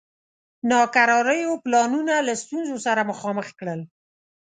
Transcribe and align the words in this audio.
ناکراریو 0.71 1.61
پلانونه 1.63 2.13
له 2.27 2.33
ستونزو 2.41 2.75
سره 2.85 3.07
مخامخ 3.11 3.47
کړل. 3.59 3.81